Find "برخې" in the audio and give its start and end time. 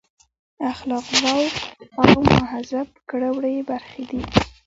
3.71-4.03